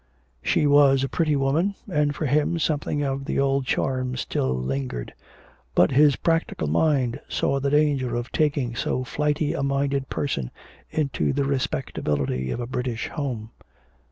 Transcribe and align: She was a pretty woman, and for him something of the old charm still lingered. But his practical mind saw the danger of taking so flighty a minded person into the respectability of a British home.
She 0.41 0.65
was 0.65 1.03
a 1.03 1.07
pretty 1.07 1.35
woman, 1.35 1.75
and 1.87 2.15
for 2.15 2.25
him 2.25 2.57
something 2.57 3.03
of 3.03 3.25
the 3.25 3.39
old 3.39 3.67
charm 3.67 4.17
still 4.17 4.51
lingered. 4.51 5.13
But 5.75 5.91
his 5.91 6.15
practical 6.15 6.65
mind 6.67 7.19
saw 7.29 7.59
the 7.59 7.69
danger 7.69 8.15
of 8.15 8.31
taking 8.31 8.75
so 8.75 9.03
flighty 9.03 9.53
a 9.53 9.61
minded 9.61 10.09
person 10.09 10.49
into 10.89 11.33
the 11.33 11.43
respectability 11.45 12.49
of 12.49 12.59
a 12.59 12.65
British 12.65 13.09
home. 13.09 13.51